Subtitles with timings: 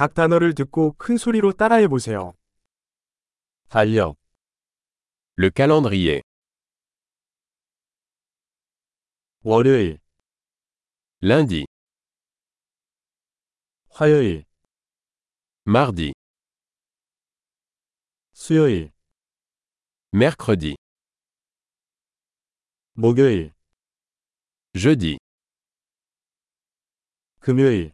[0.00, 2.33] 각 단어를 듣고 큰 소리로 따라해 보세요.
[3.69, 4.17] 달력,
[5.37, 6.21] Le calendrier.
[9.43, 9.99] 월요일,
[11.21, 11.65] Lundi.
[13.89, 14.45] 화요일,
[15.67, 16.13] Mardi.
[18.33, 18.91] 수요일,
[20.13, 20.75] Mercredi.
[22.93, 23.53] 목요일,
[24.73, 25.17] Jeudi.
[27.39, 27.93] 금요일,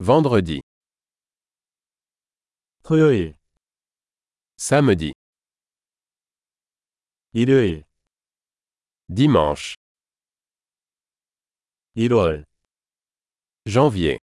[0.00, 0.60] Vendredi.
[2.85, 3.35] 토요일,
[4.57, 5.13] Samedi.
[7.33, 7.85] 일요일,
[9.09, 9.75] Dimanche.
[11.95, 12.45] 1월,
[13.65, 14.17] Janvier.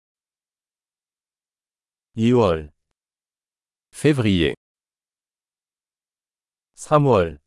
[2.16, 2.72] 2월,
[3.92, 4.56] Février.
[6.76, 7.40] 3월,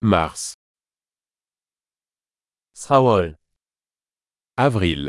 [0.00, 0.54] Mars.
[2.74, 3.36] 4월,
[4.56, 5.08] Avril.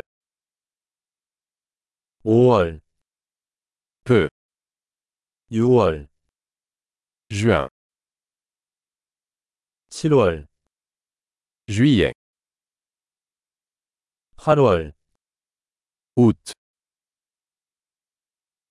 [2.24, 2.80] 5월,
[4.04, 4.28] Peu.
[5.52, 6.08] 6월,
[7.30, 7.68] Juin.
[9.90, 10.46] 7월,
[11.68, 12.12] Juillet.
[14.36, 14.92] 8월,
[16.16, 16.52] Août.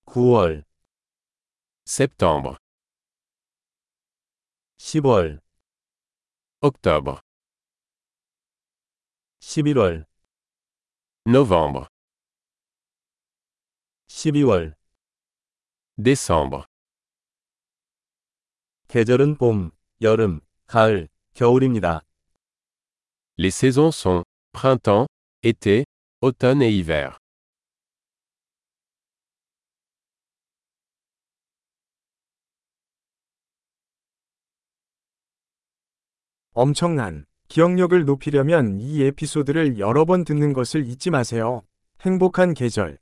[0.06, 0.64] 9월,
[1.84, 2.56] Septembre.
[4.78, 5.40] 10월,
[6.62, 7.20] Octobre.
[9.40, 10.06] 11월,
[11.26, 11.88] Novembre.
[14.08, 14.74] 12월.
[15.98, 16.66] Décembre.
[18.93, 22.01] 계절은 봄, 여름, 가을, 겨울입니다.
[23.39, 25.07] Les saisons sont printemps,
[25.41, 25.83] été,
[26.21, 27.17] automne et hiver.
[36.51, 41.63] 엄청난 기억력을 높이려면 이 에피소드를 여러 번 듣는 것을 잊지 마세요.
[42.01, 42.99] 행복한 계절